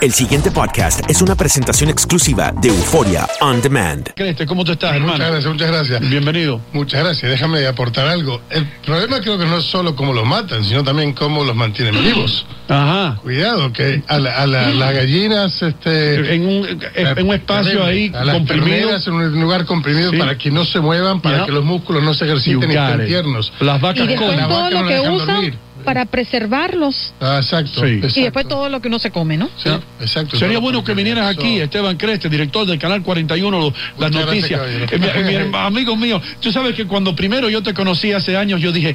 El 0.00 0.12
siguiente 0.14 0.50
podcast 0.50 1.02
es 1.10 1.20
una 1.20 1.34
presentación 1.34 1.90
exclusiva 1.90 2.54
de 2.58 2.68
Euforia 2.68 3.28
On 3.42 3.60
Demand. 3.60 4.08
Creste, 4.16 4.46
¿cómo 4.46 4.64
te 4.64 4.72
estás, 4.72 4.94
hermano? 4.94 5.12
Muchas 5.12 5.28
gracias, 5.30 5.52
muchas 5.52 5.68
gracias. 5.68 6.00
Bienvenido. 6.08 6.58
Muchas 6.72 7.04
gracias. 7.04 7.30
Déjame 7.30 7.66
aportar 7.66 8.06
algo. 8.06 8.40
El 8.48 8.64
problema 8.86 9.20
creo 9.20 9.36
que 9.38 9.44
no 9.44 9.58
es 9.58 9.64
solo 9.66 9.94
cómo 9.94 10.14
los 10.14 10.24
matan, 10.26 10.64
sino 10.64 10.82
también 10.82 11.12
cómo 11.12 11.44
los 11.44 11.54
mantienen 11.54 12.02
vivos. 12.02 12.46
Ajá. 12.68 13.16
Cuidado, 13.20 13.70
que 13.74 14.02
a, 14.08 14.18
la- 14.18 14.36
a 14.38 14.46
la- 14.46 14.70
las 14.70 14.94
gallinas, 14.94 15.60
este... 15.60 16.34
En 16.34 16.46
un, 16.46 16.80
en 16.94 17.26
un 17.26 17.34
espacio 17.34 17.84
ahí 17.84 18.10
a 18.14 18.24
las 18.24 18.36
comprimido. 18.36 18.90
en 18.96 19.12
un 19.12 19.40
lugar 19.42 19.66
comprimido 19.66 20.12
Sí. 20.12 20.16
para 20.16 20.38
que 20.38 20.50
no 20.50 20.64
se 20.64 20.80
muevan, 20.80 21.20
para 21.20 21.44
que 21.44 21.52
los 21.52 21.64
músculos 21.64 22.02
no 22.02 22.14
se 22.14 22.24
ejerciten 22.24 22.70
y 22.70 22.74
estén 22.74 23.06
tiernos. 23.06 23.52
Las 23.60 23.78
Y 23.78 23.82
vacas 23.82 24.06
después 24.06 24.30
comen. 24.30 24.36
la 24.40 24.48
todo 24.48 24.62
vaca 24.62 24.70
lo 24.70 24.80
no 24.82 24.88
que 24.88 25.00
usan 25.00 25.26
dormir. 25.26 25.54
Para 25.84 26.04
preservarlos. 26.06 27.12
Ah, 27.20 27.38
exacto, 27.42 27.80
Sí. 27.86 27.94
exacto. 27.94 28.20
Y 28.20 28.22
después 28.24 28.48
todo 28.48 28.68
lo 28.68 28.80
que 28.80 28.88
uno 28.88 28.98
se 28.98 29.10
come, 29.10 29.36
¿no? 29.36 29.48
Sí, 29.56 29.70
exacto. 30.00 30.36
Sería 30.38 30.58
bueno 30.58 30.82
que 30.84 30.94
vinieras 30.94 31.30
eso- 31.30 31.40
aquí, 31.40 31.60
Esteban 31.60 31.96
Creste, 31.96 32.28
director 32.28 32.66
del 32.66 32.78
Canal 32.78 33.02
41, 33.02 33.58
lo- 33.58 33.74
las 33.98 34.10
noticias. 34.10 34.60
Eh, 34.64 34.98
mi, 34.98 35.22
mi 35.24 35.34
herma- 35.34 35.66
amigo 35.66 35.96
mío, 35.96 36.20
tú 36.40 36.52
sabes 36.52 36.74
que 36.74 36.86
cuando 36.86 37.14
primero 37.14 37.48
yo 37.48 37.62
te 37.62 37.74
conocí 37.74 38.12
hace 38.12 38.36
años, 38.36 38.60
yo 38.60 38.72
dije, 38.72 38.94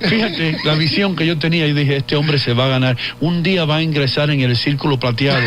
fíjate 0.00 0.56
la 0.64 0.74
visión 0.74 1.14
que 1.14 1.26
yo 1.26 1.38
tenía 1.38 1.66
y 1.66 1.72
dije, 1.72 1.96
este 1.96 2.16
hombre 2.16 2.38
se 2.38 2.54
va 2.54 2.66
a 2.66 2.68
ganar. 2.68 2.96
Un 3.20 3.42
día 3.42 3.64
va 3.64 3.76
a 3.76 3.82
ingresar 3.82 4.30
en 4.30 4.40
el 4.40 4.56
círculo 4.56 4.98
plateado. 4.98 5.42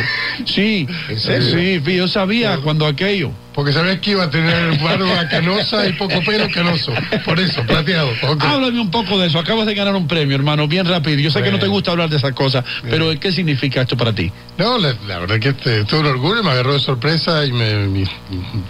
Sí, 0.46 0.88
sí, 1.18 1.82
sí, 1.84 1.96
yo 1.96 2.08
sabía 2.08 2.58
cuando 2.58 2.86
aquello. 2.86 3.32
Porque 3.54 3.72
sabías 3.72 4.00
que 4.00 4.12
iba 4.12 4.24
a 4.24 4.30
tener 4.30 4.78
barba 4.82 5.28
canosa 5.32 5.86
y 5.88 5.94
poco 5.94 6.20
pelo 6.26 6.48
canoso. 6.54 6.92
Por 7.24 7.40
eso, 7.40 7.62
plateado. 7.64 8.10
Háblame 8.40 8.80
un 8.82 8.90
poco 8.92 9.18
de 9.20 9.28
eso. 9.28 9.38
Acabas 9.40 9.66
de 9.68 9.76
ganar 9.76 9.96
un 9.96 10.08
premio, 10.08 10.36
hermano, 10.36 10.68
bien 10.68 10.86
rápido. 10.88 11.20
Yo 11.20 11.30
sé 11.32 11.42
que 11.44 11.52
no 11.52 11.60
te 11.60 11.68
gusta 11.68 11.92
hablar 11.92 12.10
de 12.10 12.18
esas 12.18 12.34
cosas, 12.34 12.64
pero 12.90 13.12
¿qué 13.20 13.32
significa 13.32 13.82
esto 13.82 13.96
para 13.96 14.14
ti? 14.14 14.32
No, 14.58 14.78
la, 14.78 14.96
la 15.08 15.20
verdad 15.20 15.40
que 15.40 15.50
este, 15.50 15.84
tuve 15.86 16.00
un 16.02 16.06
orgullo, 16.08 16.44
me 16.44 16.52
agarró 16.52 16.74
de 16.74 16.80
sorpresa 16.80 17.46
y 17.46 17.52
me, 17.52 17.88
me- 17.88 18.08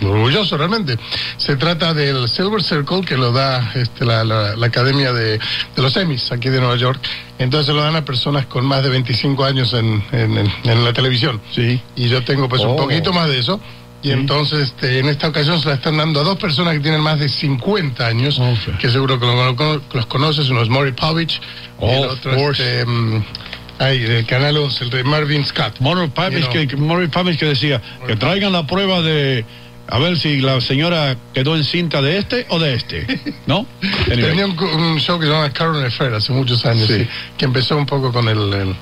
me 0.02 0.08
orgulloso 0.10 0.58
realmente. 0.58 0.98
Se 1.38 1.56
trata 1.56 1.94
del 1.94 2.28
Silver 2.30 2.62
Circle 2.64 3.02
que 3.02 3.16
lo 3.18 3.32
da 3.32 3.72
este, 3.76 4.06
la, 4.06 4.24
la- 4.24 4.56
la 4.56 4.66
Academia 4.68 5.14
de, 5.14 5.38
de 5.40 5.82
los 5.82 5.96
Emmys 5.98 6.32
aquí 6.32 6.50
de 6.50 6.60
Nueva 6.60 6.76
York. 6.76 7.00
Entonces 7.40 7.74
lo 7.74 7.82
dan 7.82 7.96
a 7.96 8.06
personas 8.06 8.46
con 8.46 8.66
más 8.66 8.84
de 8.84 8.90
25 8.90 9.44
años 9.46 9.74
en, 9.74 10.04
en- 10.12 10.38
en- 10.38 10.52
en 10.66 10.84
la 10.86 10.94
televisión. 10.94 11.42
Sí. 11.54 11.82
Y 11.96 12.08
yo 12.10 12.24
tengo 12.24 12.48
pues 12.50 12.62
Oh. 12.64 12.70
un 12.72 12.76
poquito 12.78 13.12
más 13.14 13.28
de 13.30 13.40
eso. 13.40 13.60
Y 14.04 14.12
entonces 14.12 14.60
este, 14.70 15.00
en 15.00 15.08
esta 15.08 15.30
ocasión 15.30 15.60
se 15.62 15.70
la 15.70 15.76
están 15.76 15.96
dando 15.98 16.20
a 16.20 16.24
dos 16.24 16.38
personas 16.38 16.74
que 16.74 16.82
tienen 16.82 17.00
más 17.02 17.20
de 17.20 17.30
50 17.30 18.06
años, 18.06 18.40
que 18.80 18.90
seguro 18.90 19.20
que 19.20 19.26
lo- 19.26 19.54
lo- 19.54 19.82
los 19.94 20.06
conoces, 20.08 20.50
uno 20.50 20.62
es 20.62 20.70
Maury 20.70 20.92
Povich 20.92 21.40
y 21.82 21.86
el 21.86 22.06
Of 22.06 22.12
otro 22.14 22.36
course. 22.36 22.62
este, 22.80 22.86
mm, 22.86 23.24
ay, 23.80 24.00
del 24.00 24.26
canal 24.26 24.58
11, 24.58 24.84
el 24.84 24.90
de 24.90 25.04
Marvin 25.06 25.46
Scott. 25.46 25.76
Morris 25.80 26.10
Papich 26.12 26.40
You 26.40 26.42
know. 26.42 26.52
que, 26.52 26.68
que- 26.68 26.76
decía 27.46 27.82
que 28.06 28.16
traigan 28.18 28.52
la 28.52 28.68
prueba 28.68 29.02
de 29.02 29.46
a 29.88 30.00
ver 30.00 30.18
si 30.18 30.40
la 30.40 30.60
señora 30.62 31.18
quedó 31.34 31.56
encinta 31.58 32.02
de 32.02 32.18
este 32.18 32.46
o 32.50 32.58
de 32.60 32.74
este, 32.76 33.06
¿no? 33.48 33.66
Anyway. 34.12 34.30
Tenía 34.32 34.46
un, 34.48 34.58
un 34.60 35.00
show 35.00 35.20
que 35.20 35.26
se 35.28 35.32
llama 35.32 35.50
Current 35.54 35.86
Affair 35.88 36.14
hace 36.14 36.32
muchos 36.34 36.66
años, 36.66 36.88
Sí. 36.88 37.00
sí, 37.00 37.08
que 37.38 37.46
empezó 37.46 37.78
un 37.78 37.86
poco 37.86 38.12
con 38.12 38.28
el, 38.30 38.38
el, 38.38 38.54
el- 38.54 38.76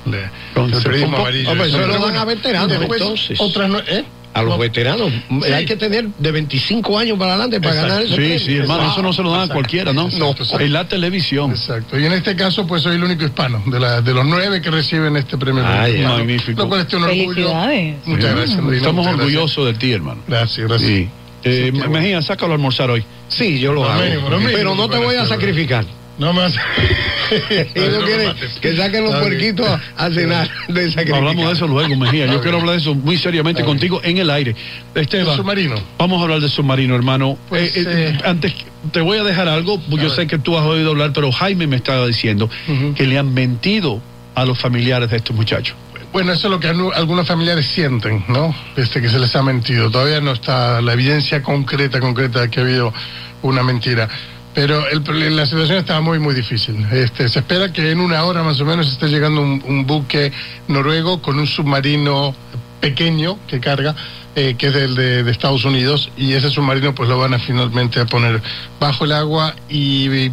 Con- 0.54 0.72
el 0.72 0.82
periodismo 0.82 1.16
amarillo. 1.18 1.52
Eso 1.52 1.78
Pero 1.78 1.98
bueno, 1.98 2.20
a 2.20 2.66
después 2.66 3.00
entonces. 3.00 3.40
Otras 3.40 3.68
no, 3.68 3.78
¿eh? 3.80 4.04
A 4.34 4.40
los 4.40 4.52
No. 4.52 4.58
veteranos. 4.58 5.12
Sí. 5.12 5.52
Hay 5.52 5.66
que 5.66 5.76
tener 5.76 6.06
de 6.18 6.32
25 6.32 6.98
años 6.98 7.18
para 7.18 7.32
adelante 7.34 7.60
para 7.60 7.74
Exacto. 7.74 7.88
ganar 7.90 8.02
ese 8.06 8.10
Sí, 8.12 8.16
premio. 8.16 8.38
sí, 8.38 8.56
hermano, 8.56 8.90
eso 8.92 9.02
no 9.02 9.12
se 9.12 9.22
lo 9.22 9.30
dan 9.30 9.50
a 9.50 9.52
cualquiera, 9.52 9.92
¿no? 9.92 10.06
Exacto, 10.06 10.42
exacto. 10.42 10.64
En 10.64 10.72
la 10.72 10.88
televisión. 10.88 11.50
Exacto. 11.50 11.98
Y 11.98 12.06
en 12.06 12.12
este 12.14 12.34
caso, 12.34 12.66
pues 12.66 12.82
soy 12.82 12.96
el 12.96 13.04
único 13.04 13.24
hispano 13.24 13.62
de, 13.66 13.78
la, 13.78 14.00
de 14.00 14.14
los 14.14 14.24
nueve 14.24 14.62
que 14.62 14.70
reciben 14.70 15.16
este 15.18 15.36
premio. 15.36 15.62
Ah. 15.66 15.86
Hispano, 15.88 16.16
Magnífico. 16.16 16.62
Lo 16.62 16.68
cual 16.68 16.86
es 16.86 16.94
un 16.94 17.02
orgullo. 17.04 17.34
Felicidades. 17.34 17.94
Muchas 18.06 18.34
gracias, 18.36 18.50
Estamos 18.50 18.72
muchas 18.72 18.82
gracias. 18.94 19.14
orgullosos 19.18 19.66
de 19.66 19.74
ti, 19.74 19.92
hermano. 19.92 20.20
Gracias, 20.26 20.66
gracias. 20.68 20.88
Sí. 20.90 20.94
Eh, 21.04 21.08
Sí, 21.44 21.50
qué 21.64 21.70
bueno. 21.72 21.90
Mejía, 21.90 22.22
sácalo 22.22 22.52
a 22.52 22.54
almorzar 22.56 22.88
hoy. 22.90 23.04
Sí, 23.28 23.58
yo 23.58 23.72
lo 23.72 23.82
Lo 23.82 23.90
hago. 23.90 24.02
mínimo, 24.02 24.30
lo 24.30 24.38
mínimo 24.38 24.56
Pero 24.56 24.74
no 24.74 24.88
te 24.88 24.96
voy 24.98 25.16
a 25.16 25.26
sacrificar. 25.26 25.84
No 26.18 26.32
Y 26.32 26.34
no 27.80 28.04
quiere 28.04 28.34
que 28.60 28.76
saquen 28.76 29.04
los 29.04 29.14
puerquitos 29.16 29.66
a, 29.96 30.10
cenar 30.10 30.48
de 30.68 30.90
sacrificar. 30.90 31.18
Hablamos 31.18 31.46
de 31.46 31.52
eso 31.52 31.66
luego, 31.66 31.96
Mejía. 31.96 32.26
Yo 32.26 32.40
quiero 32.40 32.58
hablar 32.58 32.76
de 32.76 32.82
eso 32.82 32.94
muy 32.94 33.16
seriamente 33.16 33.62
Está 33.62 33.72
bien. 33.72 33.78
contigo 33.78 34.00
en 34.04 34.18
el 34.18 34.30
aire. 34.30 34.54
Esteban, 34.94 35.36
submarino. 35.36 35.76
vamos 35.98 36.20
a 36.20 36.24
hablar 36.24 36.40
de 36.40 36.48
submarino, 36.48 36.94
hermano. 36.94 37.38
Pues, 37.48 37.76
Eh, 37.76 37.80
eh, 37.80 37.84
eh, 37.86 38.18
antes, 38.24 38.52
te 38.92 39.00
voy 39.00 39.18
a 39.18 39.24
dejar 39.24 39.48
algo. 39.48 39.80
Yo 39.88 39.96
ver. 39.96 40.10
sé 40.10 40.26
que 40.26 40.38
tú 40.38 40.56
has 40.58 40.64
oído 40.64 40.90
hablar, 40.90 41.12
pero 41.14 41.32
Jaime 41.32 41.66
me 41.66 41.76
estaba 41.76 42.06
diciendo 42.06 42.50
que 42.94 43.06
le 43.06 43.18
han 43.18 43.32
mentido 43.32 44.00
a 44.34 44.44
los 44.44 44.58
familiares 44.58 45.10
de 45.10 45.16
estos 45.16 45.34
muchachos. 45.34 45.74
Bueno, 46.12 46.32
eso 46.32 46.48
es 46.48 46.50
lo 46.50 46.60
que 46.60 46.68
algunos 46.68 47.26
familiares 47.26 47.66
sienten, 47.66 48.22
¿no? 48.28 48.54
Este 48.76 49.00
que 49.00 49.08
se 49.08 49.18
les 49.18 49.34
ha 49.34 49.42
mentido. 49.42 49.90
Todavía 49.90 50.20
no 50.20 50.32
está 50.32 50.82
la 50.82 50.92
evidencia 50.92 51.42
concreta, 51.42 52.00
concreta 52.00 52.42
de 52.42 52.50
que 52.50 52.60
ha 52.60 52.62
habido 52.64 52.92
una 53.40 53.62
mentira. 53.62 54.10
Pero 54.54 54.86
el 54.88 55.36
la 55.36 55.46
situación 55.46 55.78
estaba 55.78 56.00
muy, 56.00 56.18
muy 56.18 56.34
difícil. 56.34 56.86
Este, 56.92 57.28
se 57.28 57.38
espera 57.38 57.72
que 57.72 57.90
en 57.90 58.00
una 58.00 58.22
hora 58.24 58.42
más 58.42 58.60
o 58.60 58.64
menos 58.64 58.90
esté 58.90 59.08
llegando 59.08 59.40
un, 59.40 59.86
buque 59.86 60.30
noruego 60.68 61.22
con 61.22 61.38
un 61.38 61.46
submarino 61.46 62.34
pequeño 62.80 63.38
que 63.46 63.60
carga, 63.60 63.94
eh, 64.34 64.54
que 64.58 64.66
es 64.66 64.74
de, 64.74 65.22
de 65.22 65.30
Estados 65.30 65.64
Unidos, 65.64 66.10
y 66.18 66.34
ese 66.34 66.50
submarino 66.50 66.94
pues 66.94 67.08
lo 67.08 67.18
van 67.18 67.32
a 67.32 67.38
finalmente 67.38 68.00
a 68.00 68.06
poner 68.06 68.42
bajo 68.78 69.04
el 69.04 69.12
agua 69.12 69.54
y, 69.70 70.08
y 70.10 70.32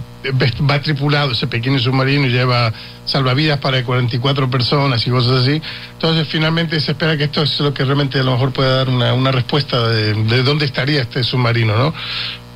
va 0.70 0.82
tripulado 0.82 1.32
ese 1.32 1.48
pequeño 1.48 1.80
submarino 1.80 2.28
y 2.28 2.30
lleva 2.30 2.74
salvavidas 3.06 3.60
para 3.60 3.84
44 3.84 4.50
personas 4.50 5.06
y 5.08 5.10
cosas 5.10 5.44
así. 5.44 5.62
Entonces 5.94 6.28
finalmente 6.28 6.80
se 6.80 6.92
espera 6.92 7.16
que 7.16 7.26
esto 7.26 7.44
es 7.44 7.60
lo 7.62 7.74
que 7.74 7.86
realmente 7.86 8.20
a 8.20 8.24
lo 8.24 8.34
mejor 8.34 8.52
pueda 8.52 8.78
dar 8.78 8.90
una, 8.90 9.14
una 9.14 9.32
respuesta 9.32 9.88
de, 9.88 10.14
de 10.14 10.44
dónde 10.44 10.66
estaría 10.66 11.02
este 11.02 11.24
submarino, 11.24 11.78
¿no? 11.78 11.94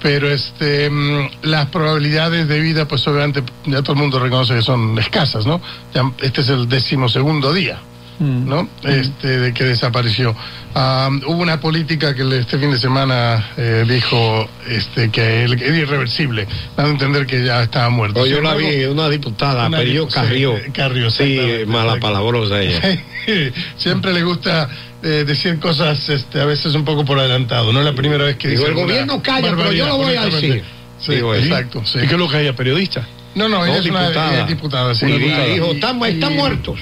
Pero 0.03 0.30
este, 0.30 0.90
mm, 0.90 1.30
las 1.44 1.68
probabilidades 1.69 2.47
de 2.47 2.59
vida, 2.59 2.88
pues 2.88 3.08
obviamente 3.08 3.41
ya 3.66 3.81
todo 3.81 3.94
el 3.94 4.00
mundo 4.00 4.19
reconoce 4.19 4.53
que 4.53 4.62
son 4.62 5.00
escasas, 5.00 5.46
¿no? 5.47 5.59
Ya 5.96 6.03
este 6.22 6.41
es 6.41 6.50
el 6.50 6.69
decimosegundo 6.69 7.52
día. 7.53 7.80
¿no? 8.19 8.69
Este, 8.84 9.28
de 9.40 9.53
que 9.53 9.66
desapareció. 9.66 10.33
Ah, 10.75 11.10
hubo 11.25 11.42
una 11.42 11.60
política 11.60 12.16
que 12.16 12.22
este 12.39 12.57
fin 12.57 12.72
de 12.72 12.80
semana 12.80 13.50
eh, 13.57 13.83
dijo 13.88 14.48
este, 14.69 15.10
que 15.10 15.44
era 15.44 15.54
irreversible, 15.56 16.48
dando 16.78 16.92
a 16.92 16.94
entender 16.94 17.25
que 17.25 17.44
ya 17.44 17.63
estaba 17.63 17.89
muerto. 17.89 18.25
Yo 18.25 18.39
la 18.39 18.54
vi, 18.56 18.86
una 18.86 19.10
diputada, 19.10 19.68
Una 19.68 19.81
dipu- 19.81 20.07
sí, 20.07 20.13
Carrió. 20.13 20.56
Carrió, 20.74 21.10
Sí, 21.12 21.39
mala 21.68 21.98
palabrosa 21.98 22.62
ella. 22.62 22.80
Siempre 23.78 24.13
le 24.13 24.24
gusta 24.24 24.69
eh, 25.04 25.24
decir 25.26 25.60
cosas 25.60 26.08
este, 26.10 26.40
a 26.42 26.46
veces 26.46 26.74
un 26.76 26.86
poco 26.86 27.04
por 27.06 27.20
adelantado. 27.20 27.72
No 27.74 27.80
es 27.80 27.86
la 27.86 27.94
primera 27.94 28.24
vez 28.24 28.38
que 28.38 28.48
Digo, 28.48 28.62
dice. 28.62 28.72
el 28.72 28.76
gobierno 28.86 29.22
calla, 29.22 29.54
pero 29.56 29.72
yo 29.72 29.86
lo 29.88 29.98
voy 29.98 30.16
a 30.16 30.26
decir. 30.26 30.64
Sí, 31.00 31.14
exacto. 31.14 31.84
sí. 31.86 32.00
¿Y 32.02 32.08
qué 32.08 32.14
es 32.14 32.20
lo 32.20 32.30
que 32.30 32.38
periodista? 32.54 33.06
No, 33.36 33.50
no, 33.50 33.66
ella 33.66 33.76
No, 33.76 33.80
es 33.82 33.90
una 33.90 34.02
diputada. 34.10 34.40
eh, 34.40 34.46
diputada. 34.48 34.96
sí, 34.96 35.06
diputada. 35.08 35.46
dijo, 35.46 35.72
están, 35.74 36.04
están 36.06 36.34
Y- 36.34 36.36
muertos. 36.38 36.80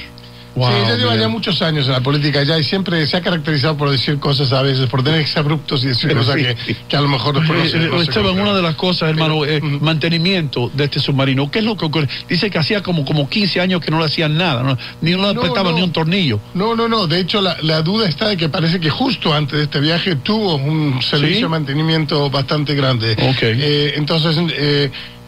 Wow, 0.55 0.69
sí, 0.69 0.97
lleva 0.97 1.11
man. 1.11 1.19
ya 1.21 1.27
muchos 1.29 1.61
años 1.61 1.85
en 1.85 1.93
la 1.93 2.01
política 2.01 2.43
ya 2.43 2.57
y 2.59 2.63
siempre 2.63 3.05
se 3.07 3.15
ha 3.17 3.21
caracterizado 3.21 3.77
por 3.77 3.89
decir 3.89 4.19
cosas 4.19 4.51
a 4.51 4.61
veces, 4.61 4.87
por 4.87 5.03
tener 5.03 5.21
exabruptos 5.21 5.83
y 5.83 5.87
decir 5.87 6.13
cosas 6.13 6.35
Sí. 6.35 6.43
que, 6.43 6.75
que 6.89 6.97
a 6.97 7.01
lo 7.01 7.07
mejor 7.07 7.35
no 7.41 7.41
Eh, 7.63 7.89
no 7.89 8.01
Esteban, 8.01 8.37
una 8.39 8.53
de 8.53 8.61
las 8.61 8.75
cosas, 8.75 9.09
hermano, 9.09 9.45
es 9.45 9.61
mantenimiento 9.63 10.69
de 10.73 10.85
este 10.85 10.99
submarino. 10.99 11.49
¿Qué 11.49 11.59
es 11.59 11.65
lo 11.65 11.77
que 11.77 11.85
ocurre? 11.85 12.07
Dice 12.27 12.49
que 12.49 12.57
hacía 12.57 12.81
como, 12.83 13.05
como 13.05 13.29
15 13.29 13.61
años 13.61 13.81
que 13.81 13.91
no 13.91 13.99
le 13.99 14.05
hacían 14.05 14.37
nada, 14.37 14.63
¿no? 14.63 14.77
ni 15.01 15.11
no 15.11 15.27
le 15.27 15.33
no. 15.33 15.71
ni 15.73 15.81
un 15.81 15.91
tornillo. 15.91 16.39
No, 16.53 16.75
no, 16.75 16.87
no. 16.87 17.07
De 17.07 17.19
hecho, 17.19 17.41
la, 17.41 17.57
la 17.61 17.81
duda 17.81 18.07
está 18.07 18.27
de 18.27 18.37
que 18.37 18.49
parece 18.49 18.79
que 18.79 18.89
justo 18.89 19.33
antes 19.33 19.57
de 19.57 19.63
este 19.63 19.79
viaje 19.79 20.15
tuvo 20.17 20.55
un 20.55 21.01
servicio 21.01 21.35
¿Sí? 21.37 21.41
de 21.43 21.47
mantenimiento 21.49 22.29
bastante 22.29 22.75
grande. 22.75 23.13
Ok. 23.13 23.41
Eh, 23.41 23.93
entonces, 23.95 24.37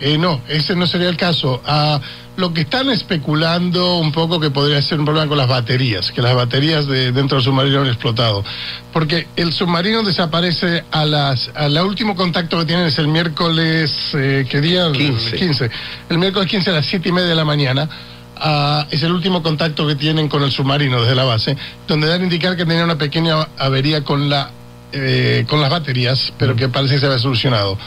eh, 0.06 0.18
no, 0.18 0.42
ese 0.50 0.76
no 0.76 0.86
sería 0.86 1.08
el 1.08 1.16
caso. 1.16 1.62
Ah, 1.66 1.98
lo 2.36 2.54
que 2.54 2.62
están 2.62 2.90
especulando 2.90 4.00
un 4.00 4.12
poco 4.12 4.38
que 4.38 4.50
podría 4.50 4.82
ser 4.82 5.00
un 5.00 5.06
problema 5.06 5.30
con 5.30 5.38
las 5.38 5.48
baterías, 5.48 6.12
que 6.12 6.22
las 6.22 6.36
baterías 6.36 6.88
de, 6.88 7.14
dentro 7.14 7.38
del 7.38 7.46
submarino 7.46 7.80
han 7.80 7.88
explotado. 7.88 8.44
Porque 8.92 9.28
el 9.38 9.54
submarino 9.54 10.04
desaparece 10.04 10.84
a 10.92 11.06
las. 11.06 11.50
A 11.56 11.70
la 11.70 11.86
último 11.86 12.18
contacto 12.18 12.60
que 12.60 12.66
tienen 12.66 12.88
es 12.88 12.98
el 12.98 13.08
miércoles. 13.08 13.94
Eh, 14.14 14.46
¿Qué 14.50 14.60
día? 14.60 14.88
El 14.88 14.92
15. 14.92 15.38
15. 15.38 15.70
El 16.10 16.18
miércoles 16.18 16.50
15 16.50 16.70
a 16.72 16.74
las 16.74 16.86
7 16.86 17.08
y 17.08 17.12
media 17.14 17.30
de 17.30 17.36
la 17.36 17.46
mañana. 17.46 17.88
Ah, 18.36 18.86
es 18.92 19.04
el 19.04 19.14
último 19.14 19.42
contacto 19.42 19.88
que 19.88 19.96
tienen 19.96 20.28
con 20.28 20.44
el 20.44 20.52
submarino 20.52 21.00
desde 21.00 21.16
la 21.16 21.24
base, 21.24 21.56
donde 21.88 22.08
dan 22.08 22.20
a 22.20 22.24
indicar 22.26 22.58
que 22.58 22.66
tenía 22.66 22.84
una 22.84 22.98
pequeña 22.98 23.48
avería 23.58 24.04
con 24.04 24.30
la 24.30 24.52
eh, 24.92 25.46
con 25.48 25.62
las 25.62 25.70
baterías, 25.70 26.34
pero 26.38 26.58
que 26.58 26.68
parece 26.68 26.96
que 26.96 27.00
se 27.00 27.06
había 27.06 27.20
solucionado. 27.20 27.78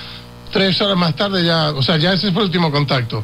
Tres 0.52 0.80
horas 0.80 0.96
más 0.96 1.14
tarde 1.16 1.44
ya, 1.44 1.70
o 1.70 1.82
sea, 1.82 1.96
ya 1.96 2.12
ese 2.12 2.32
fue 2.32 2.42
el 2.42 2.46
último 2.48 2.70
contacto. 2.70 3.22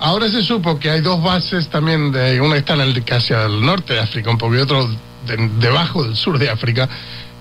Ahora 0.00 0.28
se 0.28 0.42
supo 0.42 0.78
que 0.78 0.90
hay 0.90 1.00
dos 1.00 1.22
bases 1.22 1.68
también, 1.68 2.12
de, 2.12 2.40
una 2.40 2.56
está 2.56 2.74
en 2.74 2.80
el, 2.82 3.04
casi 3.04 3.32
al 3.32 3.64
norte 3.64 3.94
de 3.94 4.00
África, 4.00 4.30
un 4.30 4.38
poco, 4.38 4.54
y 4.54 4.58
otro 4.58 4.86
de- 5.26 5.48
debajo 5.60 6.02
del 6.04 6.16
sur 6.16 6.38
de 6.38 6.50
África, 6.50 6.88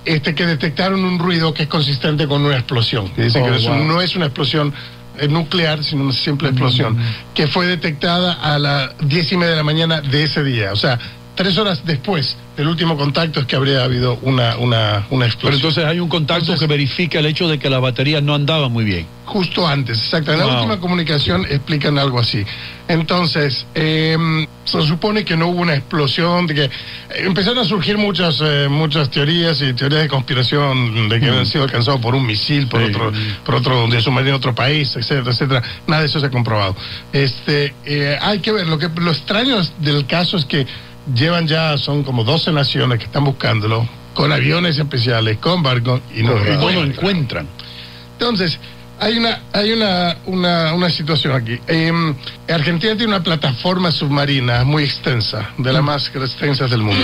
este 0.06 0.36
que 0.36 0.46
detectaron 0.46 1.04
un 1.04 1.18
ruido 1.20 1.54
que 1.54 1.64
es 1.64 1.70
consistente 1.70 2.28
con 2.28 2.46
una 2.46 2.56
explosión. 2.56 3.10
Que 3.10 3.24
dicen 3.24 3.44
Oh, 3.44 3.46
que 3.52 3.68
wow. 3.68 3.84
no 3.84 4.02
es 4.02 4.16
una 4.16 4.26
explosión 4.26 4.74
eh, 5.18 5.28
nuclear, 5.28 5.84
sino 5.84 6.04
una 6.04 6.14
simple 6.14 6.50
explosión, 6.50 6.98
que 7.34 7.48
fue 7.48 7.66
detectada 7.68 8.34
a 8.34 8.60
las 8.60 8.92
diez 9.02 9.32
y 9.32 9.36
media 9.38 9.52
de 9.52 9.58
la 9.58 9.64
mañana 9.64 10.02
de 10.02 10.24
ese 10.24 10.44
día. 10.44 10.72
O 10.72 10.76
sea, 10.76 11.00
tres 11.36 11.58
horas 11.58 11.82
después 11.86 12.38
del 12.56 12.68
último 12.68 12.96
contacto 12.96 13.40
es 13.40 13.48
que 13.48 13.56
habría 13.56 13.84
habido 13.84 14.20
una, 14.22 14.58
una, 14.58 15.08
una 15.10 15.26
explosión. 15.26 15.42
Pero 15.42 15.56
entonces 15.56 15.86
hay 15.86 16.00
un 16.00 16.08
contacto 16.10 16.44
Entonces- 16.44 16.60
que 16.60 16.68
verifica 16.72 17.20
el 17.20 17.26
hecho 17.26 17.48
de 17.48 17.58
que 17.58 17.70
la 17.70 17.80
batería 17.80 18.22
no 18.22 18.36
andaba 18.36 18.70
muy 18.70 18.84
bien. 18.86 19.08
Justo 19.26 19.66
antes, 19.68 19.98
exacto. 19.98 20.34
En 20.34 20.40
la 20.40 20.48
última 20.48 20.80
comunicación 20.80 21.46
explican 21.50 21.98
algo 21.98 22.20
así. 22.20 22.44
Entonces, 22.88 23.66
eh, 23.74 24.16
se 24.66 24.82
supone 24.84 25.24
que 25.26 25.36
no 25.38 25.48
hubo 25.48 25.62
una 25.62 25.74
explosión, 25.74 26.46
de 26.46 26.54
que 26.54 26.64
eh, 26.66 26.70
empezaron 27.20 27.58
a 27.60 27.64
surgir 27.64 27.98
muchas 27.98 28.40
eh, 28.44 28.68
muchas 28.70 29.10
teorías 29.10 29.60
y 29.62 29.74
teorías 29.74 30.02
de 30.04 30.10
conspiración 30.10 31.10
de 31.10 31.20
que 31.20 31.30
habían 31.30 31.46
sido 31.46 31.64
alcanzados 31.64 32.02
por 32.02 32.14
un 32.14 32.26
misil, 32.26 32.68
por 32.68 32.82
Mm. 32.82 32.86
Sí. 32.86 32.92
otro, 32.94 33.12
por 33.46 33.56
otro 33.56 33.88
de 33.88 34.02
submarino 34.02 34.32
en 34.32 34.36
otro 34.36 34.54
país, 34.54 34.96
etcétera, 34.96 35.32
etcétera. 35.32 35.64
Nada 35.88 36.02
de 36.02 36.08
eso 36.10 36.20
se 36.20 36.26
ha 36.28 36.30
comprobado. 36.30 36.76
Este, 37.14 37.74
eh, 37.86 38.18
hay 38.22 38.40
que 38.40 38.52
ver. 38.52 38.68
Lo 38.68 38.78
que 38.78 38.90
lo 38.96 39.12
extraño 39.12 39.58
del 39.80 40.06
caso 40.06 40.38
es 40.38 40.46
que 40.46 40.68
llevan 41.14 41.48
ya 41.48 41.78
son 41.78 42.04
como 42.04 42.24
12 42.24 42.52
naciones 42.52 43.00
que 43.00 43.06
están 43.06 43.24
buscándolo 43.24 43.88
con 44.14 44.32
aviones 44.32 44.78
especiales, 44.78 45.38
con 45.40 45.64
barcos 45.64 46.02
y 46.16 46.22
no, 46.24 46.34
lo 46.36 46.84
encuentran. 46.84 47.48
Entonces, 48.14 48.60
hay 49.00 49.18
una, 49.18 49.42
hay 49.52 49.72
una, 49.72 50.16
una, 50.28 50.74
una 50.74 50.90
situación 50.90 51.34
aquí. 51.34 51.58
Em, 51.68 52.16
Argentina 52.48 52.96
tiene 52.96 53.08
una 53.16 53.24
plataforma 53.24 53.92
submarina 53.92 54.64
muy 54.64 54.84
extensa, 54.84 55.50
de 55.58 55.74
las 55.74 55.82
más 55.84 56.12
extensas 56.16 56.70
del 56.70 56.82
mundo, 56.84 57.04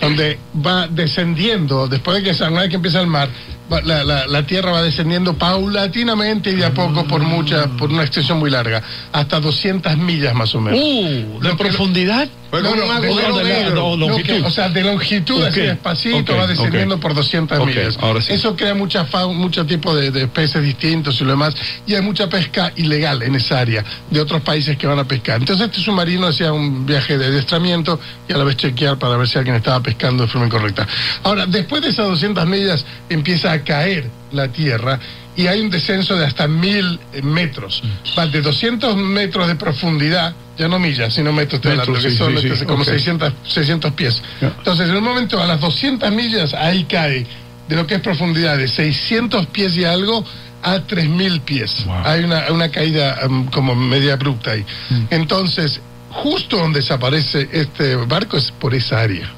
donde 0.00 0.38
va 0.64 0.86
descendiendo, 0.86 1.88
después 1.88 2.22
de 2.22 2.30
que, 2.30 2.42
una 2.44 2.60
vez 2.60 2.68
que 2.68 2.76
empieza 2.76 3.00
el 3.00 3.06
mar, 3.06 3.30
va- 3.72 3.80
la, 3.80 4.04
la, 4.04 4.26
la 4.26 4.46
tierra 4.46 4.70
va 4.70 4.82
descendiendo 4.82 5.34
paulatinamente 5.34 6.50
y 6.50 6.56
de 6.56 6.66
a 6.66 6.74
poco 6.74 7.04
por 7.04 7.22
mucha, 7.22 7.66
por 7.78 7.90
una 7.90 8.02
extensión 8.02 8.38
muy 8.38 8.50
larga, 8.50 8.82
hasta 9.12 9.40
200 9.40 9.96
millas 9.96 10.34
más 10.34 10.54
o 10.54 10.60
menos. 10.60 10.78
Uh, 10.78 11.40
¿de 11.40 11.48
Lo 11.48 11.56
que- 11.56 11.64
profundidad? 11.64 12.28
Fue 12.50 12.62
No, 12.62 12.74
no, 12.74 13.00
de- 13.00 14.42
o 14.44 14.50
sea, 14.50 14.68
de 14.68 14.82
longitud 14.82 15.42
así 15.44 15.60
despacito 15.60 16.36
va 16.36 16.46
descendiendo 16.48 16.98
por 16.98 17.14
200 17.14 17.58
Ok, 17.60 17.66
millas. 17.66 17.96
ahora 18.00 18.20
sí. 18.20 18.32
Eso 18.32 18.56
crea 18.56 18.74
mucha 18.74 19.04
fauna, 19.04 19.38
mucho 19.38 19.64
tipo 19.64 19.94
de, 19.94 20.10
de 20.10 20.26
peces 20.26 20.62
distintos 20.62 21.20
y 21.20 21.24
lo 21.24 21.30
demás. 21.30 21.54
Y 21.86 21.94
hay 21.94 22.02
mucha 22.02 22.28
pesca 22.28 22.72
ilegal 22.76 23.22
en 23.22 23.36
esa 23.36 23.60
área 23.60 23.84
de 24.10 24.20
otros 24.20 24.42
países 24.42 24.76
que 24.76 24.86
van 24.86 24.98
a 24.98 25.04
pescar. 25.04 25.36
Entonces 25.40 25.66
este 25.66 25.80
submarino 25.80 26.26
hacía 26.26 26.52
un 26.52 26.84
viaje 26.84 27.16
de 27.18 27.26
adiestramiento 27.26 28.00
y 28.28 28.32
a 28.32 28.36
la 28.36 28.44
vez 28.44 28.56
chequear 28.56 28.98
para 28.98 29.16
ver 29.16 29.28
si 29.28 29.38
alguien 29.38 29.54
estaba 29.56 29.80
pescando 29.80 30.24
de 30.24 30.28
forma 30.28 30.46
incorrecta. 30.46 30.86
Ahora, 31.22 31.46
después 31.46 31.82
de 31.82 31.90
esas 31.90 32.06
200 32.08 32.46
millas 32.46 32.84
empieza 33.08 33.52
a 33.52 33.62
caer 33.62 34.10
la 34.32 34.48
tierra 34.48 34.98
y 35.36 35.46
hay 35.46 35.60
un 35.60 35.70
descenso 35.70 36.16
de 36.16 36.26
hasta 36.26 36.46
mil 36.46 36.98
eh, 37.12 37.22
metros. 37.22 37.82
Va 38.18 38.26
de 38.26 38.42
200 38.42 38.96
metros 38.96 39.46
de 39.46 39.54
profundidad, 39.54 40.34
ya 40.58 40.68
no 40.68 40.78
millas, 40.78 41.14
sino 41.14 41.32
metros, 41.32 41.64
Metros, 41.64 41.88
hablando, 41.88 42.02
que 42.02 42.10
sí, 42.10 42.16
son 42.16 42.36
sí, 42.36 42.42
sí, 42.42 42.48
este, 42.48 42.66
como 42.66 42.82
ok. 42.82 42.88
600, 42.88 43.32
600 43.46 43.92
pies. 43.92 44.22
Entonces, 44.40 44.88
en 44.88 44.96
un 44.96 45.04
momento, 45.04 45.40
a 45.40 45.46
las 45.46 45.60
200 45.60 46.10
millas, 46.12 46.52
ahí 46.54 46.84
cae 46.84 47.26
de 47.68 47.76
lo 47.76 47.86
que 47.86 47.94
es 47.94 48.00
profundidad 48.00 48.58
de 48.58 48.68
600 48.68 49.46
pies 49.46 49.76
y 49.76 49.84
algo 49.84 50.24
a 50.62 50.80
3000 50.80 51.40
pies. 51.40 51.84
Wow. 51.86 52.02
Hay 52.04 52.24
una, 52.24 52.50
una 52.50 52.70
caída 52.70 53.20
um, 53.26 53.46
como 53.46 53.74
media 53.74 54.14
abrupta 54.14 54.50
ahí. 54.52 54.64
Mm. 54.90 55.04
Entonces, 55.10 55.80
justo 56.10 56.58
donde 56.58 56.80
desaparece 56.80 57.48
este 57.52 57.94
barco 57.96 58.36
es 58.36 58.50
por 58.50 58.74
esa 58.74 59.00
área. 59.00 59.30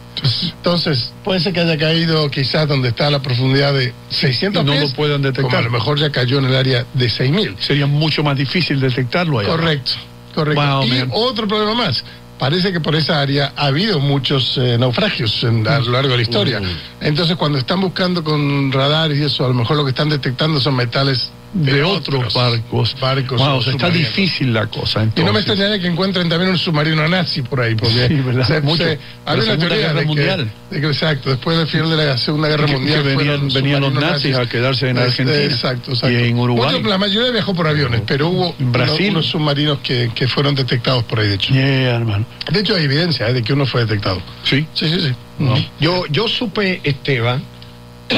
Entonces, 0.57 1.13
puede 1.25 1.41
ser 1.41 1.53
que 1.53 1.61
haya 1.61 1.77
caído 1.79 2.31
quizás 2.31 2.69
donde 2.69 2.89
está 2.89 3.11
la 3.11 3.21
profundidad 3.21 3.73
de 3.75 3.93
600 4.11 4.63
Y 4.63 4.67
no 4.67 4.73
pies. 4.73 4.91
lo 4.91 4.97
puedan 4.97 5.23
detectar. 5.23 5.45
como 5.45 5.57
a 5.59 5.63
lo 5.63 5.71
mejor 5.71 5.99
ya 5.99 6.11
cayó 6.11 6.39
en 6.39 6.45
el 6.47 6.55
área 6.57 6.87
de 6.95 7.09
6000. 7.09 7.57
Sería 7.61 7.87
mucho 7.87 8.23
más 8.23 8.37
difícil 8.37 8.79
detectarlo 8.81 9.39
allá. 9.39 9.49
Correcto, 9.49 9.93
correcto. 10.35 10.61
Wow, 10.63 10.85
y 10.87 10.91
man. 10.91 11.09
otro 11.13 11.49
problema 11.49 11.75
más. 11.75 12.05
Parece 12.39 12.73
que 12.73 12.81
por 12.81 12.95
esa 12.97 13.21
área 13.21 13.53
ha 13.57 13.67
habido 13.67 14.01
muchos 14.01 14.57
eh, 14.59 14.77
naufragios 14.79 15.45
en- 15.45 15.67
a 15.69 15.79
lo 15.79 15.93
largo 15.93 16.11
de 16.11 16.17
la 16.17 16.23
historia. 16.23 16.61
Entonces, 17.01 17.37
cuando 17.37 17.59
están 17.59 17.81
buscando 17.81 18.25
con 18.25 18.73
radares 18.73 19.19
y 19.19 19.23
eso, 19.25 19.45
a 19.45 19.49
lo 19.49 19.55
mejor 19.55 19.77
lo 19.77 19.85
que 19.85 19.91
están 19.91 20.09
detectando 20.09 20.59
son 20.61 20.75
metales 20.77 21.31
De 21.55 21.83
otros 21.83 22.33
barcos. 22.33 22.97
barcos 22.99 23.39
Wow, 23.39 23.49
o 23.51 23.57
o 23.59 23.63
sea, 23.63 23.73
está 23.73 23.91
difícil 23.91 24.55
la 24.55 24.67
cosa. 24.69 25.07
Y 25.15 25.21
no 25.21 25.33
me 25.35 25.41
extrañaría 25.41 25.79
que 25.79 25.87
encuentren 25.87 26.27
también 26.29 26.51
un 26.51 26.57
submarino 26.59 27.07
nazi 27.09 27.43
por 27.43 27.61
ahí, 27.61 27.75
porque 27.75 28.09
Sí, 28.09 28.15
¿verdad? 28.15 28.47
se- 28.47 28.61
Mucho. 28.63 28.83
se- 28.85 28.99
La 29.27 29.33
había 29.33 29.35
una 29.35 29.43
Segunda 29.53 29.59
teoría 29.69 29.77
Guerra 29.89 29.93
de 29.95 30.01
que, 30.01 30.07
Mundial. 30.07 30.51
de 30.71 30.81
que, 30.81 30.87
exacto, 30.87 31.29
después 31.31 31.59
del 31.59 31.67
final 31.67 31.91
de 31.91 31.97
la 32.07 32.17
Segunda 32.17 32.49
Guerra 32.49 32.65
Que- 32.67 32.73
Mundial 32.73 33.03
que 33.03 33.09
venían- 33.55 33.81
los 33.83 33.93
nazis 33.93 34.35
a 34.37 34.49
quedarse 34.49 34.89
en 34.89 34.97
Es- 34.97 35.05
Argentina. 35.09 35.43
Exacto, 35.43 35.91
exacto. 35.93 36.11
Y 36.19 36.29
en 36.29 36.39
Uruguay. 36.39 36.83
La 36.85 36.97
mayoría 36.99 37.31
viajó 37.31 37.55
por 37.55 37.67
aviones, 37.69 38.01
pero 38.07 38.29
hubo 38.29 38.55
En 38.59 38.73
Brasil. 38.73 39.11
unos, 39.11 39.11
unos 39.11 39.27
submarinos 39.27 39.79
que, 39.81 40.11
que 40.15 40.27
fueron 40.29 40.55
detectados 40.55 41.05
por 41.05 41.21
ahí, 41.21 41.29
de 41.29 41.35
hecho. 41.35 41.53
Yeah, 41.53 41.97
hermano. 41.97 42.25
De 42.51 42.61
hecho, 42.61 42.75
hay 42.77 42.85
evidencia 42.85 43.29
eh, 43.29 43.35
de 43.35 43.43
que 43.43 43.53
uno 43.53 43.67
fue 43.67 43.83
detectado. 43.83 44.23
Sí. 44.45 44.67
Sí, 44.75 44.89
sí, 44.89 45.01
sí. 45.01 45.13
No. 45.39 45.55
Yo, 45.81 46.05
yo 46.11 46.29
supe, 46.29 46.81
Esteban, 46.85 47.43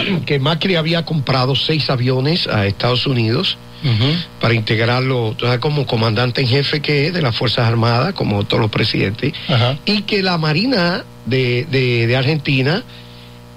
que 0.26 0.38
Macri 0.38 0.76
había 0.76 1.04
comprado 1.04 1.54
seis 1.54 1.88
aviones 1.90 2.46
a 2.46 2.66
Estados 2.66 3.06
Unidos 3.06 3.56
para 4.40 4.54
integrarlo 4.54 5.36
como 5.60 5.84
comandante 5.86 6.40
en 6.40 6.48
jefe 6.48 6.80
que 6.80 7.08
es 7.08 7.12
de 7.12 7.20
las 7.20 7.36
Fuerzas 7.36 7.66
Armadas, 7.68 8.14
como 8.14 8.42
todos 8.44 8.62
los 8.62 8.70
presidentes, 8.70 9.34
y 9.84 10.00
que 10.02 10.22
la 10.22 10.38
Marina 10.38 11.04
de, 11.26 11.66
de- 11.70 12.06
de 12.06 12.16
Argentina 12.16 12.82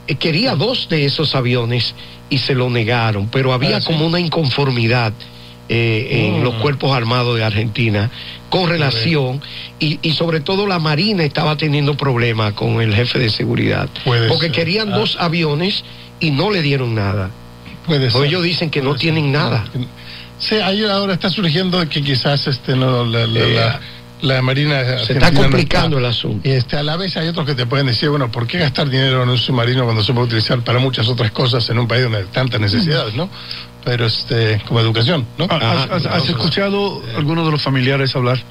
eh, 0.06 0.16
quería 0.16 0.56
dos 0.56 0.90
de 0.90 1.06
esos 1.06 1.34
aviones 1.34 1.96
y 2.30 2.40
se 2.40 2.56
lo 2.56 2.70
negaron, 2.70 3.30
pero 3.30 3.54
había 3.54 3.78
Ah, 3.78 3.80
sí. 3.82 3.88
como 3.88 4.06
una 4.06 4.20
inconformidad 4.20 5.14
eh, 5.70 6.26
en 6.28 6.44
los 6.44 6.56
cuerpos 6.56 6.94
armados 6.96 7.38
de 7.38 7.44
Argentina 7.46 8.10
con 8.50 8.70
relación 8.70 9.42
y, 9.80 10.00
y 10.02 10.12
sobre 10.12 10.40
todo 10.42 10.66
la 10.68 10.80
Marina 10.80 11.24
estaba 11.24 11.56
teniendo 11.56 11.96
problemas 11.96 12.52
con 12.54 12.82
el 12.82 12.94
jefe 12.94 13.18
de 13.20 13.30
seguridad 13.30 13.88
Puede 14.04 14.28
porque 14.28 14.48
ser. 14.48 14.56
querían 14.56 14.92
Ah. 14.94 14.98
dos 14.98 15.16
aviones 15.20 15.84
y 16.20 16.32
no 16.32 16.50
le 16.52 16.62
dieron 16.62 16.96
nada. 16.96 17.30
Puede 17.86 18.08
O 18.08 18.12
ser. 18.12 18.26
ellos 18.26 18.44
dicen 18.44 18.70
que 18.70 18.82
no 18.82 18.96
tienen 18.96 19.32
nada. 19.32 19.66
Sí, 20.40 20.56
ahí 20.56 20.84
ahora 20.86 21.14
está 21.14 21.30
surgiendo 21.30 21.88
que 21.90 22.02
quizás 22.02 22.46
este 22.48 22.76
no, 22.76 23.04
la, 23.06 23.26
la, 23.28 23.40
Eh, 23.40 23.54
la- 23.56 23.80
la 24.20 24.42
Marina 24.42 24.84
Se 25.06 25.14
está 25.14 25.30
no 25.32 25.42
complicando 25.44 26.00
el 26.00 26.06
asunto. 26.06 26.48
Y 26.48 26.52
este, 26.54 26.76
a 26.76 26.82
la 26.84 26.98
vez 26.98 27.16
hay 27.18 27.28
otros 27.28 27.46
que 27.46 27.54
te 27.54 27.66
pueden 27.68 27.86
decir, 27.86 28.10
bueno, 28.10 28.32
¿por 28.32 28.48
qué 28.48 28.58
gastar 28.58 28.90
dinero 28.90 29.22
en 29.24 29.30
un 29.30 29.38
submarino 29.38 29.84
cuando 29.84 30.04
se 30.04 30.12
puede 30.12 30.26
utilizar 30.28 30.60
para 30.62 30.80
muchas 30.80 31.08
otras 31.08 31.30
cosas 31.32 31.70
en 31.70 31.78
un 31.78 31.88
país 31.88 32.04
donde 32.04 32.18
hay 32.20 32.26
tantas 32.26 32.60
necesidades, 32.60 33.14
¿no? 33.14 33.30
Pero 33.86 34.08
este, 34.08 34.60
como 34.68 34.80
educación, 34.80 35.26
¿no? 35.38 35.46
¿Has, 35.46 35.62
has- 35.62 35.92
has 35.92 36.04
Vamos 36.04 36.28
a- 36.28 36.32
escuchado 36.32 37.02
alguno 37.16 37.46
de 37.46 37.52
los 37.52 37.62
familiares 37.62 38.16
hablar? 38.16 38.42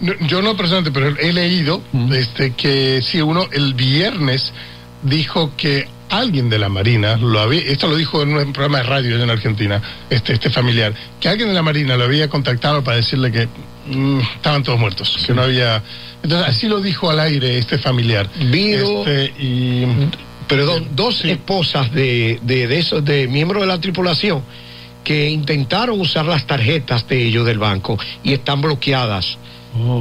No, 0.00 0.12
yo 0.26 0.42
no 0.42 0.56
personalmente, 0.56 0.90
pero 0.98 1.16
he 1.18 1.32
leído 1.32 1.80
este, 2.12 2.52
que 2.54 3.00
si 3.00 3.22
uno 3.22 3.46
el 3.52 3.74
viernes 3.74 4.52
dijo 5.02 5.52
que 5.56 5.88
alguien 6.10 6.48
de 6.48 6.58
la 6.58 6.68
Marina 6.68 7.16
lo 7.16 7.40
había, 7.40 7.60
esto 7.62 7.88
lo 7.88 7.96
dijo 7.96 8.22
en 8.22 8.36
un 8.36 8.52
programa 8.52 8.78
de 8.78 8.84
radio 8.84 9.22
en 9.22 9.28
Argentina, 9.30 9.82
este, 10.10 10.34
este 10.34 10.50
familiar, 10.50 10.94
que 11.20 11.28
alguien 11.28 11.48
de 11.48 11.54
la 11.54 11.62
Marina 11.62 11.96
lo 11.96 12.04
había 12.04 12.28
contactado 12.28 12.82
para 12.84 12.98
decirle 12.98 13.32
que 13.32 13.48
mm, 13.86 14.20
estaban 14.36 14.62
todos 14.62 14.78
muertos, 14.78 15.18
que 15.26 15.32
no 15.34 15.42
había, 15.42 15.82
Entonces, 16.22 16.48
así 16.48 16.68
lo 16.68 16.80
dijo 16.80 17.10
al 17.10 17.20
aire 17.20 17.58
este 17.58 17.78
familiar. 17.78 18.28
Vido- 18.50 19.00
Este, 19.06 19.32
y 19.42 19.86
Perdón, 20.48 20.88
dos 20.94 21.24
esposas 21.24 21.92
de, 21.92 22.38
de, 22.42 22.68
de 22.68 22.78
esos, 22.78 23.04
de 23.04 23.26
miembros 23.26 23.62
de 23.62 23.66
la 23.66 23.80
tripulación 23.80 24.42
que 25.02 25.28
intentaron 25.28 26.00
usar 26.00 26.24
las 26.24 26.46
tarjetas 26.46 27.06
de 27.08 27.20
ellos 27.26 27.44
del 27.46 27.58
banco 27.58 27.98
y 28.22 28.32
están 28.32 28.60
bloqueadas. 28.60 29.38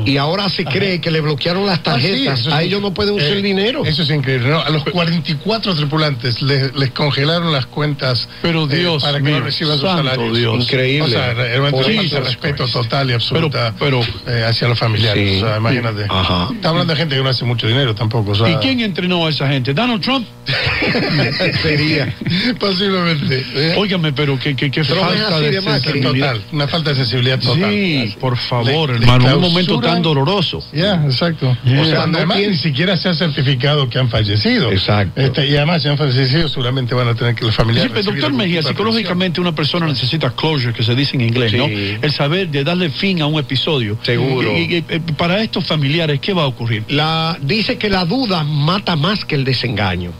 Y 0.05 0.17
ahora 0.17 0.49
se 0.49 0.65
cree 0.65 0.99
que 1.01 1.11
le 1.11 1.21
bloquearon 1.21 1.65
las 1.65 1.79
Ah, 1.85 1.95
sí, 1.99 2.07
tarjetas. 2.07 2.47
a 2.47 2.59
sí. 2.59 2.65
ellos 2.65 2.81
no 2.81 2.93
pueden 2.93 3.15
usar 3.15 3.29
Eh, 3.29 3.33
el 3.37 3.41
dinero. 3.43 3.85
Eso 3.85 4.03
es 4.03 4.09
increíble. 4.09 4.49
¿no? 4.49 4.59
A 4.59 4.69
los 4.69 4.83
44 4.85 5.75
tripulantes 5.75 6.41
les, 6.41 6.73
les 6.75 6.91
congelaron 6.91 7.51
las 7.51 7.65
cuentas 7.65 8.27
Pero 8.41 8.65
eh, 8.71 8.77
Dios 8.77 9.03
para 9.03 9.17
que 9.17 9.23
mío, 9.23 9.39
no 9.39 9.45
reciban 9.45 9.77
sus 9.79 9.89
salarios. 9.89 10.37
Dios. 10.37 10.63
Increíble. 10.63 11.05
O 11.05 11.09
sea, 11.09 11.33
realmente 11.33 11.83
Jesus 11.83 12.19
respeto 12.23 12.67
total 12.67 13.09
y 13.09 13.13
absoluta 13.13 13.73
Pero- 13.79 14.01
eh, 14.27 14.43
hacia 14.47 14.67
los 14.67 14.77
familiares. 14.79 15.29
Sí. 15.31 15.43
O 15.43 15.47
sea, 15.47 15.57
imagínate. 15.57 16.05
Ajá. 16.09 16.49
Está 16.53 16.69
hablando 16.69 16.93
de 16.93 16.99
gente 16.99 17.15
que 17.15 17.21
no 17.23 17.29
hace 17.29 17.45
mucho 17.45 17.67
dinero 17.67 17.93
tampoco. 17.95 18.31
O 18.31 18.35
sea, 18.35 18.49
¿Y 18.49 18.55
quién 18.57 18.79
entrenó 18.81 19.25
a 19.25 19.29
esa 19.29 19.47
gente? 19.47 19.73
¿Donald 19.73 20.01
Trump? 20.01 20.27
Sería. 21.61 22.13
Posiblemente. 22.59 23.45
¿eh? 23.55 23.75
Óigame, 23.77 24.13
pero 24.13 24.37
qué, 24.39 24.55
qué, 24.55 24.69
qué 24.71 24.83
falta 24.83 25.39
de 25.39 25.61
sensibilidad. 25.61 26.33
Total. 26.33 26.41
Una 26.51 26.67
falta 26.67 26.89
de 26.91 26.95
sensibilidad 26.97 27.39
total. 27.39 27.69
Sí, 27.71 28.15
por 28.19 28.37
favor, 28.37 28.89
Le- 28.91 28.99
le 28.99 29.05
hermano. 29.05 29.35
Un 29.35 29.41
momento 29.41 29.64
tan 29.81 30.01
doloroso. 30.01 30.63
Ya, 30.73 31.03
exacto. 31.05 31.57
Yeah. 31.65 31.81
O 31.81 31.85
sea, 31.85 31.95
Cuando 31.97 32.17
además 32.19 32.37
ni 32.39 32.55
siquiera 32.55 32.97
se 32.97 33.09
ha 33.09 33.13
certificado 33.13 33.89
que 33.89 33.99
han 33.99 34.09
fallecido. 34.09 34.71
Exacto. 34.71 35.19
Este, 35.19 35.47
y 35.47 35.55
además, 35.55 35.81
si 35.83 35.89
han 35.89 35.97
fallecido, 35.97 36.47
seguramente 36.49 36.93
van 36.95 37.07
a 37.07 37.15
tener 37.15 37.35
que 37.35 37.45
los 37.45 37.53
Sí, 37.53 37.57
familiares. 37.57 37.91
pero 37.93 38.11
doctor 38.11 38.33
Mejía, 38.33 38.61
psicológicamente 38.63 39.41
una 39.41 39.53
persona 39.55 39.85
necesita 39.87 40.29
closure, 40.31 40.73
que 40.73 40.83
se 40.83 40.95
dice 40.95 41.15
en 41.15 41.21
inglés, 41.21 41.53
¿no? 41.53 41.67
Sí. 41.67 41.97
El 42.01 42.11
saber 42.11 42.49
de 42.49 42.63
darle 42.63 42.89
fin 42.89 43.21
a 43.21 43.27
un 43.27 43.39
episodio. 43.39 43.97
Seguro. 44.03 44.51
Y, 44.57 44.61
y- 44.61 44.75
y, 44.75 44.85
eh, 44.89 45.01
para 45.17 45.41
estos 45.41 45.65
familiares, 45.65 46.19
¿qué 46.19 46.33
va 46.33 46.43
a 46.43 46.47
ocurrir? 46.47 46.83
La, 46.89 47.37
dice 47.41 47.77
que 47.77 47.89
la 47.89 48.05
duda 48.05 48.43
mata 48.43 48.95
más 48.95 49.25
que 49.25 49.35
el 49.35 49.43
desengaño. 49.43 50.11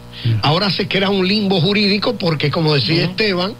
Ahora 0.42 0.70
se 0.70 0.88
crea 0.88 1.10
un 1.10 1.28
limbo 1.28 1.60
jurídico 1.60 2.16
porque, 2.16 2.50
como 2.50 2.74
decía 2.74 3.04
Esteban, 3.04 3.52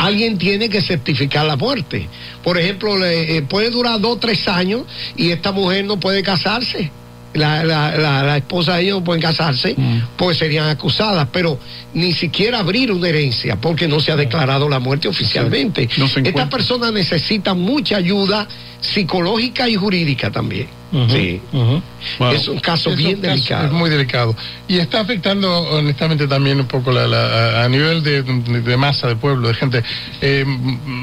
alguien 0.00 0.38
tiene 0.38 0.68
que 0.68 0.80
certificar 0.80 1.44
la 1.46 1.56
muerte. 1.56 2.08
Por 2.42 2.58
ejemplo, 2.58 2.96
le, 2.96 3.36
eh, 3.36 3.42
puede 3.42 3.70
durar 3.70 4.00
dos 4.00 4.16
o 4.16 4.18
tres 4.18 4.48
años 4.48 4.82
y 5.18 5.32
esta 5.32 5.52
mujer 5.52 5.84
no 5.84 6.00
puede 6.00 6.22
casarse. 6.22 6.90
La, 7.34 7.62
la, 7.62 7.94
la, 7.96 8.22
la 8.22 8.36
esposa 8.38 8.76
de 8.76 8.84
ellos 8.84 8.98
no 9.00 9.04
pueden 9.04 9.20
casarse, 9.22 9.76
pues 10.16 10.38
serían 10.38 10.66
acusadas, 10.68 11.28
pero 11.30 11.58
ni 11.92 12.12
siquiera 12.14 12.58
abrir 12.60 12.90
una 12.90 13.06
herencia 13.08 13.56
porque 13.56 13.86
no 13.86 14.00
se 14.00 14.10
ha 14.10 14.16
declarado 14.16 14.66
la 14.68 14.78
muerte 14.78 15.08
oficialmente. 15.08 15.86
No 15.98 16.06
se 16.08 16.20
Esta 16.20 16.30
encuentra. 16.30 16.48
persona 16.48 16.90
necesita 16.90 17.52
mucha 17.54 17.96
ayuda 17.98 18.48
psicológica 18.80 19.68
y 19.68 19.76
jurídica 19.76 20.30
también. 20.30 20.68
Sí. 21.10 21.38
Ujú. 21.52 21.82
Wow. 22.18 22.32
Es 22.32 22.48
un 22.48 22.60
caso 22.60 22.90
Es 22.90 22.96
bien 22.96 23.16
un 23.16 23.20
caso- 23.20 23.34
delicado. 23.34 23.66
Es 23.66 23.72
muy 23.72 23.90
delicado. 23.90 24.34
Y 24.66 24.78
está 24.78 25.00
afectando, 25.00 25.60
honestamente, 25.70 26.26
también 26.26 26.58
un 26.58 26.66
poco 26.66 26.90
la, 26.92 27.06
la- 27.06 27.62
a- 27.62 27.68
nivel 27.68 28.02
de, 28.02 28.22
de 28.22 28.76
masa 28.78 29.06
de 29.06 29.16
pueblo, 29.16 29.48
de 29.48 29.54
gente. 29.54 29.82
Eh, 30.22 30.46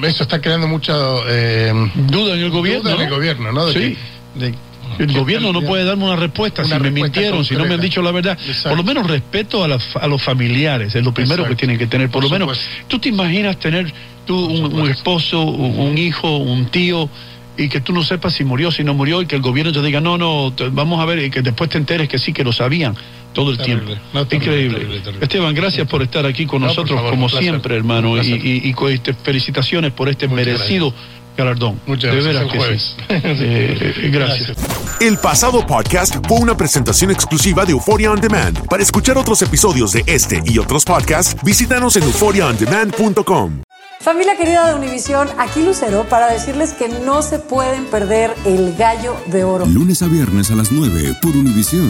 eso 0.03 0.23
está 0.23 0.41
creando 0.41 0.67
mucha 0.67 0.95
eh, 1.27 1.71
Duda 1.95 2.33
en 2.33 2.39
el 2.41 2.49
gobierno. 2.49 2.81
duda 2.89 2.95
en 2.95 3.01
el 3.01 3.09
¿no? 3.09 3.15
gobierno, 3.15 3.51
¿no? 3.51 3.65
De 3.67 3.73
Sí. 3.73 3.79
que- 3.79 4.45
de- 4.47 4.55
El 4.99 5.11
gobierno 5.13 5.51
no 5.53 5.61
puede 5.61 5.83
darme 5.83 6.05
una 6.05 6.15
respuesta 6.15 6.63
Una 6.63 6.75
si 6.77 6.81
me 6.83 6.91
mintieron, 6.91 7.43
si 7.45 7.55
no 7.55 7.65
me 7.65 7.73
han 7.75 7.81
dicho 7.81 8.01
la 8.01 8.11
verdad. 8.11 8.37
Exacto. 8.45 8.69
Por 8.69 8.77
lo 8.77 8.83
menos 8.83 9.07
respeto 9.09 9.63
a, 9.63 9.67
la 9.67 9.79
a 10.01 10.07
los 10.07 10.21
familiares, 10.21 10.93
es 10.95 11.03
lo 11.03 11.13
primero 11.13 11.43
Exacto. 11.43 11.49
que 11.49 11.55
tienen 11.59 11.77
que 11.77 11.87
tener. 11.87 12.09
Por, 12.09 12.21
Por 12.23 12.31
lo 12.31 12.39
menos, 12.39 12.59
tú 12.87 12.99
te 12.99 13.09
imaginas 13.09 13.57
tener 13.59 13.91
tú 14.25 14.37
un, 14.45 14.73
un 14.81 14.89
esposo, 14.89 15.41
un, 15.43 15.97
hijo, 15.97 16.37
un 16.37 16.65
tío, 16.65 17.09
y 17.57 17.69
que 17.69 17.79
tú 17.79 17.93
no 17.93 18.03
sepas 18.03 18.33
si 18.33 18.43
murió, 18.43 18.71
si 18.71 18.83
no 18.83 18.93
murió, 18.93 19.21
y 19.21 19.25
que 19.27 19.35
el 19.35 19.41
gobierno 19.41 19.71
te 19.71 19.81
diga, 19.81 20.01
no, 20.01 20.17
no, 20.17 20.51
te- 20.55 20.69
vamos 20.69 20.99
a 20.99 21.05
ver, 21.05 21.19
y 21.19 21.29
que 21.29 21.41
después 21.41 21.69
te 21.69 21.77
enteres 21.77 22.09
que 22.09 22.17
sí, 22.19 22.33
que 22.33 22.43
lo 22.43 22.51
sabían 22.51 22.95
todo 23.33 23.51
el 23.51 23.57
Terrible. 23.57 23.85
tiempo. 23.85 24.03
No, 24.13 24.25
terrible, 24.27 24.63
Increíble. 24.65 24.99
terrible. 24.99 25.23
Esteban, 25.25 25.53
gracias 25.53 25.87
por 25.87 26.01
estar 26.01 26.25
aquí 26.25 26.45
con 26.45 26.61
No, 26.61 26.67
nosotros, 26.67 26.95
favor, 26.97 27.11
como 27.11 27.29
siempre, 27.29 27.75
hermano, 27.75 28.17
y, 28.21 28.29
y- 28.31 28.75
este, 28.93 29.13
felicitaciones 29.13 29.91
por 29.91 30.09
este 30.09 30.27
Muchas 30.27 30.45
merecido 30.45 30.93
galardón. 31.37 31.79
Muchas 31.85 32.11
de 32.13 32.21
gracias. 32.21 32.33
veras 32.33 32.51
que 32.51 32.57
jueves. 32.57 32.95
sí. 32.97 33.05
Eh, 33.09 33.93
eh, 34.03 34.09
gracias. 34.11 34.57
El 34.99 35.17
pasado 35.17 35.65
podcast 35.65 36.15
fue 36.27 36.39
una 36.39 36.55
presentación 36.55 37.11
exclusiva 37.11 37.65
de 37.65 37.71
Euphoria 37.71 38.11
On 38.11 38.19
Demand. 38.19 38.65
Para 38.67 38.83
escuchar 38.83 39.17
otros 39.17 39.41
episodios 39.41 39.91
de 39.91 40.03
este 40.07 40.41
y 40.45 40.57
otros 40.59 40.85
podcasts, 40.85 41.35
visítanos 41.43 41.95
en 41.97 42.03
euphoriaondemand.com. 42.03 43.61
Familia 43.99 44.37
querida 44.37 44.67
de 44.67 44.75
Univisión, 44.75 45.27
aquí 45.39 45.63
Lucero 45.63 46.05
para 46.07 46.27
decirles 46.27 46.73
que 46.73 46.87
no 46.89 47.21
se 47.23 47.39
pueden 47.39 47.85
perder 47.85 48.31
el 48.45 48.75
gallo 48.75 49.15
de 49.27 49.43
oro. 49.43 49.65
Lunes 49.65 50.01
a 50.03 50.07
viernes 50.07 50.51
a 50.51 50.55
las 50.55 50.71
9 50.71 51.15
por 51.21 51.31
Univisión. 51.35 51.89